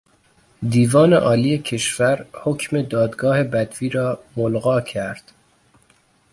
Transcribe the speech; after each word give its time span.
دیوان 0.69 1.13
عالی 1.13 1.57
کشور 1.57 2.25
حکم 2.33 2.81
دادگاه 2.81 3.43
بدوی 3.43 3.89
را 3.89 4.19
ملغی 4.37 4.91
کرد. 4.91 5.31